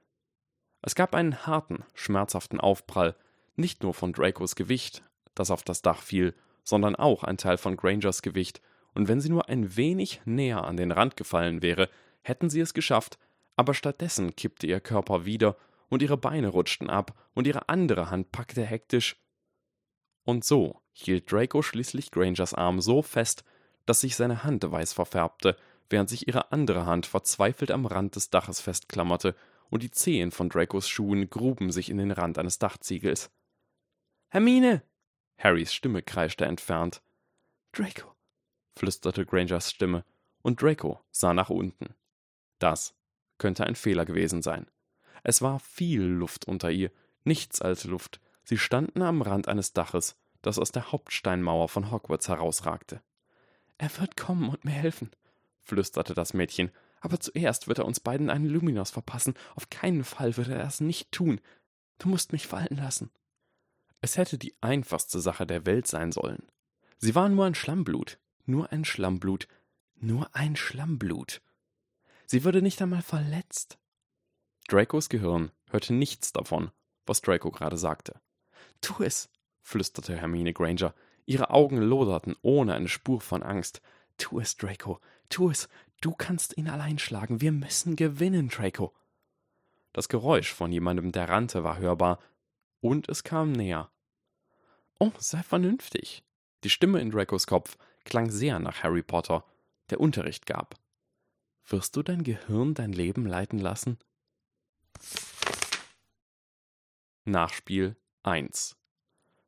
Es 0.82 0.94
gab 0.94 1.14
einen 1.14 1.46
harten, 1.46 1.84
schmerzhaften 1.94 2.60
Aufprall, 2.60 3.16
nicht 3.56 3.82
nur 3.82 3.94
von 3.94 4.12
Dracos 4.12 4.54
Gewicht, 4.54 5.02
das 5.34 5.50
auf 5.50 5.64
das 5.64 5.82
Dach 5.82 6.00
fiel, 6.00 6.34
sondern 6.62 6.94
auch 6.94 7.24
ein 7.24 7.38
Teil 7.38 7.56
von 7.56 7.76
Grangers 7.76 8.22
Gewicht, 8.22 8.60
und 8.94 9.08
wenn 9.08 9.20
sie 9.20 9.28
nur 9.28 9.48
ein 9.48 9.76
wenig 9.76 10.22
näher 10.24 10.64
an 10.64 10.76
den 10.76 10.90
Rand 10.90 11.16
gefallen 11.16 11.60
wäre, 11.60 11.90
hätten 12.22 12.48
sie 12.48 12.60
es 12.60 12.72
geschafft, 12.72 13.18
aber 13.54 13.74
stattdessen 13.74 14.34
kippte 14.36 14.66
ihr 14.66 14.80
Körper 14.80 15.24
wieder, 15.26 15.56
und 15.88 16.02
ihre 16.02 16.16
Beine 16.16 16.48
rutschten 16.48 16.90
ab, 16.90 17.14
und 17.34 17.46
ihre 17.46 17.68
andere 17.68 18.10
Hand 18.10 18.32
packte 18.32 18.64
hektisch. 18.64 19.16
Und 20.24 20.44
so 20.44 20.80
hielt 20.92 21.30
Draco 21.30 21.62
schließlich 21.62 22.10
Grangers 22.10 22.54
Arm 22.54 22.80
so 22.80 23.02
fest, 23.02 23.44
dass 23.86 24.00
sich 24.00 24.16
seine 24.16 24.44
Hand 24.44 24.70
weiß 24.70 24.92
verfärbte, 24.92 25.56
während 25.88 26.10
sich 26.10 26.28
ihre 26.28 26.52
andere 26.52 26.86
Hand 26.86 27.06
verzweifelt 27.06 27.70
am 27.70 27.86
Rand 27.86 28.16
des 28.16 28.30
Daches 28.30 28.60
festklammerte, 28.60 29.34
und 29.68 29.82
die 29.82 29.90
Zehen 29.90 30.30
von 30.30 30.48
Dracos 30.48 30.88
Schuhen 30.88 31.28
gruben 31.28 31.72
sich 31.72 31.90
in 31.90 31.98
den 31.98 32.12
Rand 32.12 32.38
eines 32.38 32.58
Dachziegels. 32.58 33.30
Hermine! 34.28 34.82
Harrys 35.38 35.74
Stimme 35.74 36.02
kreischte 36.02 36.44
entfernt. 36.44 37.02
Draco, 37.72 38.14
flüsterte 38.76 39.26
Grangers 39.26 39.70
Stimme, 39.70 40.04
und 40.42 40.62
Draco 40.62 41.00
sah 41.10 41.34
nach 41.34 41.50
unten. 41.50 41.94
Das 42.58 42.94
könnte 43.38 43.64
ein 43.64 43.74
Fehler 43.74 44.04
gewesen 44.04 44.42
sein. 44.42 44.66
Es 45.22 45.42
war 45.42 45.58
viel 45.58 46.02
Luft 46.02 46.46
unter 46.46 46.70
ihr, 46.70 46.90
nichts 47.24 47.60
als 47.60 47.84
Luft. 47.84 48.20
Sie 48.44 48.58
standen 48.58 49.02
am 49.02 49.22
Rand 49.22 49.48
eines 49.48 49.72
Daches, 49.72 50.16
das 50.42 50.58
aus 50.58 50.70
der 50.70 50.92
Hauptsteinmauer 50.92 51.68
von 51.68 51.90
Hogwarts 51.90 52.28
herausragte. 52.28 53.02
Er 53.78 53.96
wird 53.98 54.16
kommen 54.16 54.48
und 54.48 54.64
mir 54.64 54.72
helfen, 54.72 55.10
flüsterte 55.62 56.14
das 56.14 56.34
Mädchen, 56.34 56.70
aber 57.00 57.20
zuerst 57.20 57.68
wird 57.68 57.78
er 57.78 57.84
uns 57.84 58.00
beiden 58.00 58.30
einen 58.30 58.48
Luminos 58.48 58.90
verpassen. 58.90 59.34
Auf 59.54 59.70
keinen 59.70 60.04
Fall 60.04 60.36
wird 60.36 60.48
er 60.48 60.58
das 60.58 60.80
nicht 60.80 61.12
tun. 61.12 61.40
Du 61.98 62.08
musst 62.08 62.32
mich 62.32 62.46
fallen 62.46 62.76
lassen. 62.76 63.10
Es 64.00 64.16
hätte 64.16 64.38
die 64.38 64.54
einfachste 64.60 65.20
Sache 65.20 65.46
der 65.46 65.66
Welt 65.66 65.86
sein 65.86 66.12
sollen. 66.12 66.46
Sie 66.98 67.14
war 67.14 67.28
nur 67.28 67.44
ein 67.44 67.54
Schlammblut, 67.54 68.18
nur 68.44 68.72
ein 68.72 68.84
Schlammblut, 68.84 69.48
nur 69.94 70.34
ein 70.34 70.56
Schlammblut. 70.56 71.42
Sie 72.26 72.44
würde 72.44 72.62
nicht 72.62 72.80
einmal 72.82 73.02
verletzt. 73.02 73.78
Dracos 74.68 75.08
Gehirn 75.08 75.52
hörte 75.70 75.92
nichts 75.94 76.32
davon, 76.32 76.70
was 77.06 77.20
Draco 77.20 77.50
gerade 77.50 77.78
sagte. 77.78 78.20
Tu 78.80 79.02
es, 79.02 79.28
flüsterte 79.62 80.16
Hermine 80.16 80.52
Granger. 80.52 80.94
Ihre 81.26 81.50
Augen 81.50 81.78
loderten 81.78 82.36
ohne 82.42 82.74
eine 82.74 82.88
Spur 82.88 83.20
von 83.20 83.42
Angst. 83.42 83.82
Tu 84.16 84.38
es, 84.40 84.56
Draco, 84.56 85.00
tu 85.28 85.50
es. 85.50 85.68
Du 86.00 86.12
kannst 86.12 86.56
ihn 86.56 86.68
allein 86.68 86.98
schlagen. 86.98 87.40
Wir 87.40 87.52
müssen 87.52 87.96
gewinnen, 87.96 88.48
Draco. 88.48 88.94
Das 89.92 90.08
Geräusch 90.08 90.52
von 90.52 90.70
jemandem, 90.72 91.10
der 91.10 91.28
rannte, 91.28 91.64
war 91.64 91.78
hörbar, 91.78 92.20
und 92.80 93.08
es 93.08 93.24
kam 93.24 93.52
näher. 93.52 93.90
Oh, 94.98 95.12
sei 95.18 95.42
vernünftig. 95.42 96.22
Die 96.64 96.70
Stimme 96.70 97.00
in 97.00 97.10
Dracos 97.10 97.46
Kopf 97.46 97.76
klang 98.04 98.30
sehr 98.30 98.58
nach 98.60 98.82
Harry 98.82 99.02
Potter, 99.02 99.44
der 99.90 100.00
Unterricht 100.00 100.46
gab. 100.46 100.76
Wirst 101.66 101.96
du 101.96 102.02
dein 102.02 102.22
Gehirn 102.22 102.74
dein 102.74 102.92
Leben 102.92 103.26
leiten 103.26 103.58
lassen? 103.58 103.98
Nachspiel 107.24 107.96
1 108.22 108.76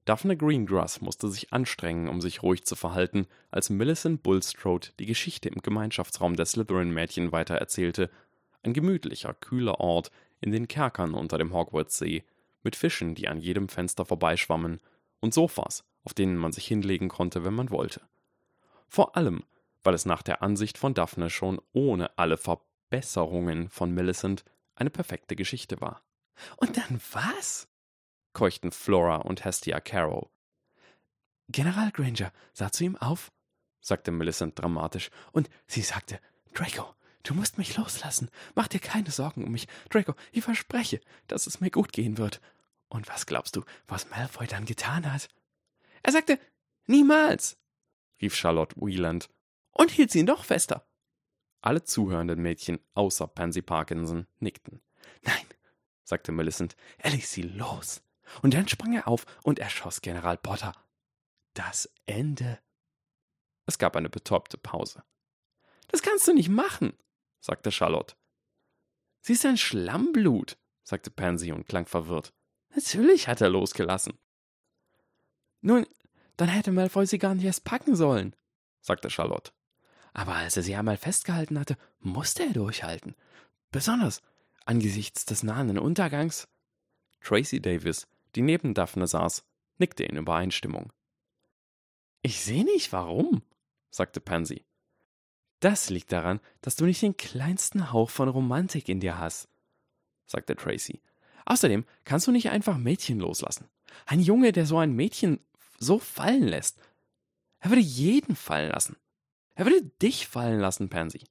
Daphne 0.08 0.36
Greengrass 0.36 1.02
musste 1.02 1.28
sich 1.28 1.52
anstrengen, 1.52 2.08
um 2.08 2.22
sich 2.22 2.42
ruhig 2.42 2.64
zu 2.64 2.76
verhalten, 2.76 3.26
als 3.50 3.68
Millicent 3.68 4.22
Bulstrode 4.22 4.88
die 4.98 5.06
Geschichte 5.06 5.50
im 5.50 5.60
Gemeinschaftsraum 5.60 6.34
der 6.34 6.46
Slytherin-Mädchen 6.46 7.30
weitererzählte. 7.30 8.10
Ein 8.62 8.72
gemütlicher, 8.72 9.34
kühler 9.34 9.80
Ort 9.80 10.10
in 10.40 10.50
den 10.50 10.66
Kerkern 10.66 11.12
unter 11.12 11.36
dem 11.36 11.52
Hogwarts-See, 11.52 12.24
mit 12.62 12.74
Fischen, 12.74 13.14
die 13.14 13.28
an 13.28 13.38
jedem 13.38 13.68
Fenster 13.68 14.06
vorbeischwammen, 14.06 14.80
und 15.20 15.34
Sofas, 15.34 15.84
auf 16.04 16.14
denen 16.14 16.38
man 16.38 16.52
sich 16.52 16.66
hinlegen 16.66 17.08
konnte, 17.08 17.44
wenn 17.44 17.54
man 17.54 17.70
wollte. 17.70 18.00
Vor 18.88 19.16
allem 19.16 19.44
weil 19.82 19.94
es 19.94 20.06
nach 20.06 20.22
der 20.22 20.42
Ansicht 20.42 20.78
von 20.78 20.94
Daphne 20.94 21.30
schon 21.30 21.60
ohne 21.72 22.18
alle 22.18 22.36
Verbesserungen 22.36 23.68
von 23.68 23.92
Millicent 23.92 24.44
eine 24.74 24.90
perfekte 24.90 25.36
Geschichte 25.36 25.80
war. 25.80 26.02
Und 26.56 26.76
dann 26.76 27.00
was? 27.12 27.68
Keuchten 28.38 28.70
Flora 28.70 29.16
und 29.16 29.44
Hestia 29.44 29.80
Carroll. 29.80 30.28
General 31.48 31.90
Granger 31.90 32.32
sah 32.52 32.70
zu 32.70 32.84
ihm 32.84 32.94
auf, 32.94 33.32
sagte 33.80 34.12
Millicent 34.12 34.56
dramatisch, 34.56 35.10
und 35.32 35.50
sie 35.66 35.82
sagte, 35.82 36.20
Draco, 36.54 36.94
du 37.24 37.34
musst 37.34 37.58
mich 37.58 37.76
loslassen. 37.76 38.30
Mach 38.54 38.68
dir 38.68 38.78
keine 38.78 39.10
Sorgen 39.10 39.42
um 39.42 39.50
mich. 39.50 39.66
Draco, 39.90 40.14
ich 40.30 40.44
verspreche, 40.44 41.00
dass 41.26 41.48
es 41.48 41.60
mir 41.60 41.72
gut 41.72 41.92
gehen 41.92 42.16
wird. 42.16 42.40
Und 42.88 43.08
was 43.08 43.26
glaubst 43.26 43.56
du, 43.56 43.64
was 43.88 44.08
Malfoy 44.08 44.46
dann 44.46 44.66
getan 44.66 45.12
hat? 45.12 45.28
Er 46.04 46.12
sagte, 46.12 46.38
niemals, 46.86 47.58
rief 48.22 48.36
Charlotte 48.36 48.76
Wieland 48.76 49.28
und 49.72 49.90
hielt 49.90 50.12
sie 50.12 50.20
ihn 50.20 50.26
doch 50.26 50.44
fester. 50.44 50.86
Alle 51.60 51.82
zuhörenden 51.82 52.40
Mädchen 52.40 52.78
außer 52.94 53.26
Pansy 53.26 53.62
Parkinson 53.62 54.28
nickten. 54.38 54.80
Nein, 55.22 55.44
sagte 56.04 56.30
Millicent, 56.30 56.76
er 56.98 57.10
ließ 57.10 57.32
sie 57.32 57.42
los. 57.42 58.00
Und 58.42 58.54
dann 58.54 58.68
sprang 58.68 58.94
er 58.94 59.08
auf 59.08 59.26
und 59.42 59.58
erschoss 59.58 60.00
General 60.00 60.36
Potter. 60.36 60.72
Das 61.54 61.90
Ende. 62.06 62.58
Es 63.66 63.78
gab 63.78 63.96
eine 63.96 64.08
betäubte 64.08 64.56
Pause. 64.58 65.02
Das 65.88 66.02
kannst 66.02 66.28
du 66.28 66.34
nicht 66.34 66.48
machen, 66.48 66.92
sagte 67.40 67.72
Charlotte. 67.72 68.14
Sie 69.20 69.32
ist 69.32 69.44
ein 69.44 69.56
Schlammblut, 69.56 70.56
sagte 70.84 71.10
Pansy 71.10 71.52
und 71.52 71.66
klang 71.66 71.86
verwirrt. 71.86 72.32
Natürlich 72.74 73.28
hat 73.28 73.40
er 73.40 73.48
losgelassen. 73.48 74.18
Nun, 75.60 75.86
dann 76.36 76.48
hätte 76.48 76.70
Malfoy 76.70 77.06
sie 77.06 77.18
gar 77.18 77.34
nicht 77.34 77.44
erst 77.44 77.64
packen 77.64 77.96
sollen, 77.96 78.36
sagte 78.80 79.10
Charlotte. 79.10 79.52
Aber 80.12 80.34
als 80.34 80.56
er 80.56 80.62
sie 80.62 80.76
einmal 80.76 80.96
festgehalten 80.96 81.58
hatte, 81.58 81.76
musste 82.00 82.44
er 82.44 82.52
durchhalten. 82.52 83.14
Besonders 83.70 84.22
angesichts 84.64 85.24
des 85.24 85.42
nahenden 85.42 85.78
Untergangs. 85.78 86.48
Tracy 87.20 87.60
Davis, 87.60 88.06
die 88.34 88.42
neben 88.42 88.74
Daphne 88.74 89.06
saß, 89.06 89.44
nickte 89.78 90.04
in 90.04 90.16
Übereinstimmung. 90.16 90.92
Ich 92.22 92.42
sehe 92.42 92.64
nicht 92.64 92.92
warum, 92.92 93.42
sagte 93.90 94.20
Pansy. 94.20 94.64
Das 95.60 95.90
liegt 95.90 96.12
daran, 96.12 96.40
dass 96.60 96.76
du 96.76 96.84
nicht 96.84 97.02
den 97.02 97.16
kleinsten 97.16 97.92
Hauch 97.92 98.10
von 98.10 98.28
Romantik 98.28 98.88
in 98.88 99.00
dir 99.00 99.18
hast, 99.18 99.48
sagte 100.26 100.54
Tracy. 100.54 101.00
Außerdem 101.46 101.84
kannst 102.04 102.26
du 102.26 102.32
nicht 102.32 102.50
einfach 102.50 102.76
Mädchen 102.76 103.18
loslassen. 103.18 103.68
Ein 104.06 104.20
Junge, 104.20 104.52
der 104.52 104.66
so 104.66 104.78
ein 104.78 104.92
Mädchen 104.92 105.40
so 105.78 105.98
fallen 105.98 106.44
lässt. 106.44 106.78
Er 107.60 107.70
würde 107.70 107.82
jeden 107.82 108.36
fallen 108.36 108.70
lassen. 108.70 108.96
Er 109.54 109.64
würde 109.64 109.82
dich 109.82 110.28
fallen 110.28 110.60
lassen, 110.60 110.88
Pansy. 110.88 111.24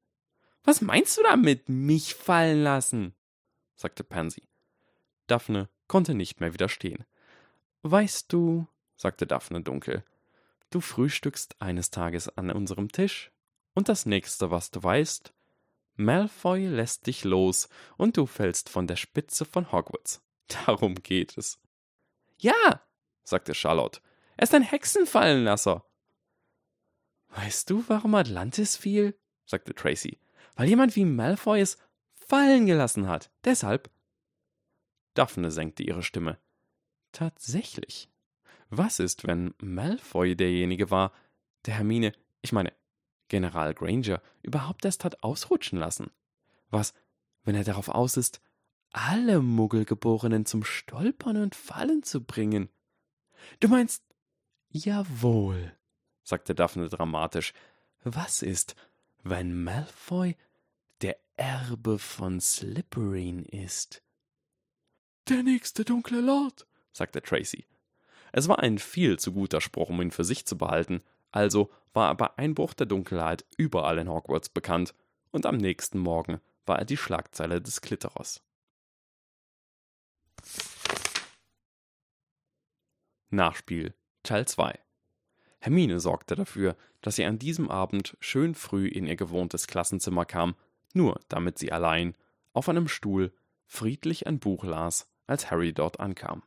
Was 0.63 0.82
meinst 0.82 1.18
du 1.18 1.24
damit, 1.24 1.70
mich 1.70 2.13
fallen 2.13 2.63
lassen? 2.63 3.16
sagte 3.75 4.04
Pansy. 4.04 4.50
Daphne 5.27 5.70
konnte 5.88 6.13
nicht 6.13 6.39
mehr 6.39 6.53
widerstehen. 6.53 7.06
Weißt 7.84 8.32
du, 8.32 8.67
sagte 8.96 9.27
Daphne 9.27 9.62
dunkel, 9.62 10.03
du 10.70 10.82
frühstückst 10.82 11.62
eines 11.62 11.91
Tages 11.91 12.29
an 12.38 12.51
unserem 12.51 12.91
Tisch, 12.91 13.32
und 13.74 13.89
das 13.89 14.08
nächste, 14.08 14.50
was 14.50 14.72
du 14.72 14.82
weißt, 14.82 15.34
Malfoy 15.98 16.65
lässt 16.65 17.06
dich 17.06 17.24
los 17.24 17.70
und 17.96 18.17
du 18.17 18.25
fällst 18.25 18.70
von 18.70 18.88
der 18.88 18.96
Spitze 18.96 19.46
von 19.46 19.72
Hogwarts. 19.72 20.22
Darum 20.65 20.96
geht 20.96 21.38
es. 21.38 21.60
Ja, 22.38 22.82
sagte 23.24 23.53
Charlotte, 23.53 24.01
er 24.36 24.44
ist 24.44 24.53
ein 24.53 24.63
Hexenfallenlasser. 24.63 25.84
Weißt 27.29 27.70
du, 27.70 27.84
warum 27.88 28.15
Atlantis 28.15 28.77
fiel? 28.77 29.17
sagte 29.46 29.74
Tracy. 29.74 30.20
Weil 30.56 30.70
jemand 30.70 30.96
wie 30.96 31.06
Malfoy 31.06 31.62
es 31.62 31.77
fallen 32.13 32.65
gelassen 32.65 33.08
hat. 33.08 33.32
Deshalb. 33.44 33.89
Daphne 35.18 35.52
senkte 35.52 35.84
ihre 35.84 36.04
Stimme. 36.04 36.38
Tatsächlich. 37.12 38.10
Was 38.70 39.00
ist, 39.00 39.26
wenn 39.26 39.54
Malfoy 39.60 40.36
derjenige 40.36 40.92
war, 40.92 41.12
der 41.66 41.76
Hermine, 41.76 42.14
ich 42.42 42.52
meine, 42.52 42.74
General 43.28 43.74
Granger, 43.74 44.22
überhaupt 44.44 44.86
erst 44.86 45.04
hat 45.04 45.24
ausrutschen 45.24 45.80
lassen? 45.80 46.12
Was, 46.70 46.94
wenn 47.44 47.56
er 47.56 47.64
darauf 47.64 47.90
aus 47.90 48.18
ist, 48.18 48.42
alle 48.92 49.42
Muggelgeborenen 49.42 50.46
zum 50.46 50.64
Stolpern 50.64 51.38
und 51.38 51.56
Fallen 51.56 52.04
zu 52.04 52.24
bringen? 52.24 52.70
Du 53.60 53.68
meinst, 53.70 54.04
jawohl, 54.70 55.76
sagte 56.24 56.54
Daphne 56.54 56.90
dramatisch. 56.90 57.54
Was 58.04 58.42
ist, 58.42 58.76
wenn 59.24 59.64
Malfoy 59.64 60.36
der 61.02 61.18
Erbe 61.36 62.00
von 62.00 62.40
Slytherin 62.40 63.44
ist? 63.46 64.04
Der 65.30 65.44
nächste 65.44 65.84
dunkle 65.84 66.22
Lord, 66.22 66.66
sagte 66.94 67.22
Tracy. 67.22 67.66
Es 68.32 68.48
war 68.48 68.60
ein 68.60 68.78
viel 68.78 69.20
zu 69.20 69.34
guter 69.34 69.60
Spruch, 69.60 69.90
um 69.90 70.02
ihn 70.02 70.12
für 70.12 70.24
sich 70.24 70.46
zu 70.46 70.58
behalten, 70.58 71.04
also 71.32 71.70
war 71.92 72.08
er 72.08 72.16
bei 72.16 72.38
Einbruch 72.38 72.74
der 72.74 72.86
Dunkelheit 72.86 73.44
überall 73.58 73.98
in 73.98 74.08
Hogwarts 74.08 74.48
bekannt, 74.48 74.94
und 75.32 75.46
am 75.46 75.58
nächsten 75.58 76.00
Morgen 76.00 76.40
war 76.66 76.80
er 76.80 76.86
die 76.86 76.96
Schlagzeile 76.96 77.62
des 77.62 77.82
Klitterers. 77.82 78.42
Nachspiel 83.30 83.94
Teil 84.24 84.48
2 84.48 84.80
Hermine 85.60 86.00
sorgte 86.00 86.36
dafür, 86.36 86.78
dass 87.02 87.18
sie 87.18 87.26
an 87.26 87.38
diesem 87.38 87.70
Abend 87.70 88.16
schön 88.22 88.56
früh 88.56 88.88
in 88.88 89.06
ihr 89.06 89.18
gewohntes 89.18 89.68
Klassenzimmer 89.68 90.24
kam, 90.24 90.56
nur 90.94 91.20
damit 91.28 91.58
sie 91.58 91.74
allein, 91.74 92.16
auf 92.54 92.70
einem 92.70 92.88
Stuhl, 92.88 93.34
friedlich 93.66 94.26
ein 94.26 94.40
Buch 94.40 94.64
las, 94.64 95.12
als 95.28 95.52
Harry 95.52 95.74
dort 95.74 96.00
ankam. 96.00 96.44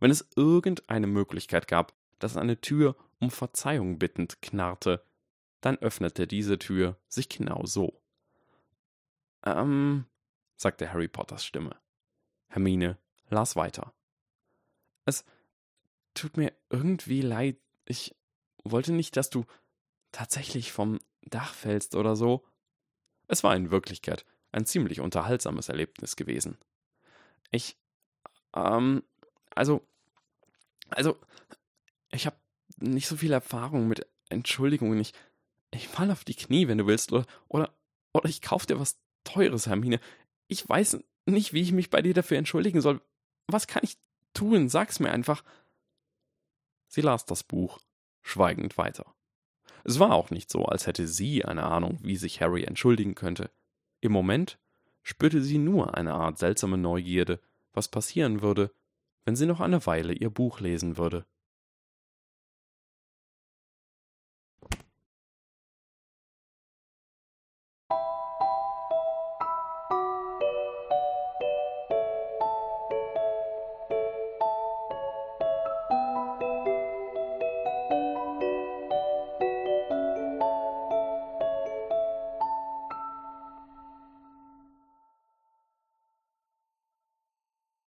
Wenn 0.00 0.10
es 0.10 0.28
irgendeine 0.36 1.06
Möglichkeit 1.06 1.66
gab, 1.66 1.94
dass 2.18 2.36
eine 2.36 2.60
Tür 2.60 2.96
um 3.20 3.30
Verzeihung 3.30 3.98
bittend 3.98 4.40
knarrte, 4.42 5.04
dann 5.60 5.76
öffnete 5.78 6.26
diese 6.26 6.58
Tür 6.58 6.96
sich 7.08 7.28
genau 7.28 7.66
so. 7.66 8.00
Ähm, 9.44 10.04
sagte 10.56 10.92
Harry 10.92 11.08
Potters 11.08 11.44
Stimme. 11.44 11.76
Hermine 12.48 12.98
las 13.28 13.56
weiter. 13.56 13.92
Es 15.04 15.24
tut 16.14 16.36
mir 16.36 16.52
irgendwie 16.70 17.22
leid, 17.22 17.58
ich 17.84 18.14
wollte 18.64 18.92
nicht, 18.92 19.16
dass 19.16 19.30
du 19.30 19.44
tatsächlich 20.12 20.72
vom 20.72 21.00
Dach 21.22 21.54
fällst 21.54 21.94
oder 21.94 22.16
so. 22.16 22.46
Es 23.26 23.44
war 23.44 23.54
in 23.54 23.70
Wirklichkeit 23.70 24.24
ein 24.52 24.66
ziemlich 24.66 25.00
unterhaltsames 25.00 25.68
Erlebnis 25.68 26.16
gewesen. 26.16 26.58
Ich, 27.50 27.76
ähm, 28.54 29.02
also, 29.54 29.86
also, 30.90 31.16
ich 32.10 32.26
habe 32.26 32.36
nicht 32.78 33.08
so 33.08 33.16
viel 33.16 33.32
Erfahrung 33.32 33.88
mit 33.88 34.06
Entschuldigungen. 34.28 35.00
Ich, 35.00 35.14
ich 35.70 35.88
fall 35.88 36.10
auf 36.10 36.24
die 36.24 36.34
Knie, 36.34 36.68
wenn 36.68 36.78
du 36.78 36.86
willst, 36.86 37.12
oder, 37.12 37.26
oder, 37.48 37.74
oder 38.12 38.28
ich 38.28 38.42
kauf 38.42 38.66
dir 38.66 38.78
was 38.78 38.98
Teures, 39.24 39.66
Hermine. 39.66 40.00
Ich 40.46 40.68
weiß 40.68 41.02
nicht, 41.26 41.52
wie 41.52 41.62
ich 41.62 41.72
mich 41.72 41.90
bei 41.90 42.02
dir 42.02 42.14
dafür 42.14 42.38
entschuldigen 42.38 42.80
soll. 42.80 43.00
Was 43.46 43.66
kann 43.66 43.82
ich 43.84 43.98
tun? 44.34 44.68
Sag's 44.68 45.00
mir 45.00 45.10
einfach. 45.10 45.44
Sie 46.86 47.02
las 47.02 47.26
das 47.26 47.42
Buch, 47.42 47.78
schweigend 48.22 48.78
weiter. 48.78 49.14
Es 49.84 49.98
war 49.98 50.12
auch 50.12 50.30
nicht 50.30 50.50
so, 50.50 50.64
als 50.64 50.86
hätte 50.86 51.06
sie 51.06 51.44
eine 51.44 51.64
Ahnung, 51.64 51.98
wie 52.02 52.16
sich 52.16 52.40
Harry 52.40 52.64
entschuldigen 52.64 53.14
könnte. 53.14 53.50
Im 54.00 54.12
Moment 54.12 54.58
spürte 55.08 55.40
sie 55.40 55.56
nur 55.56 55.94
eine 55.94 56.12
Art 56.12 56.36
seltsame 56.36 56.76
Neugierde, 56.76 57.40
was 57.72 57.88
passieren 57.88 58.42
würde, 58.42 58.70
wenn 59.24 59.36
sie 59.36 59.46
noch 59.46 59.60
eine 59.60 59.86
Weile 59.86 60.12
ihr 60.12 60.28
Buch 60.28 60.60
lesen 60.60 60.98
würde. 60.98 61.24